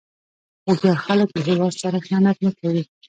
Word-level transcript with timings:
هوښیار 0.65 0.97
خلک 1.05 1.29
له 1.35 1.41
هیواد 1.49 1.73
سره 1.81 1.97
خیانت 2.05 2.37
نه 2.45 2.51
کوي. 2.59 2.83